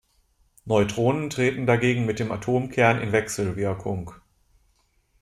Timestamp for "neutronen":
0.65-1.29